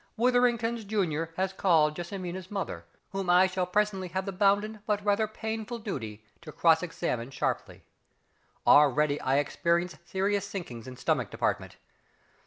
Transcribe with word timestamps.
WITHERINGTON'S 0.17 0.83
Junior 0.85 1.31
has 1.37 1.53
called 1.53 1.95
JESSIMINA'S 1.95 2.49
mother, 2.49 2.85
whom 3.11 3.29
I 3.29 3.45
shall 3.45 3.67
presently 3.67 4.07
have 4.07 4.25
the 4.25 4.31
bounden 4.31 4.79
but 4.87 5.05
rather 5.05 5.27
painful 5.27 5.77
duty 5.77 6.25
to 6.41 6.51
cross 6.51 6.81
examine 6.81 7.29
sharply. 7.29 7.83
Already 8.65 9.21
I 9.21 9.37
experience 9.37 9.99
serious 10.03 10.47
sinkings 10.47 10.87
in 10.87 10.95
stomach 10.95 11.29
department. 11.29 11.77